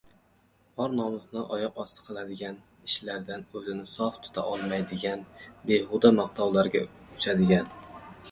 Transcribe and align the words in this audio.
or-nomusni 0.83 1.41
oyoqosti 1.57 2.05
qiladigan 2.05 2.55
ishlardan 2.89 3.45
o‘zini 3.61 3.85
sof 3.91 4.17
tuta 4.27 4.45
olmaydigan, 4.55 5.21
behuda 5.71 6.11
maqtovlarga 6.21 6.81
uchadigan 7.17 7.71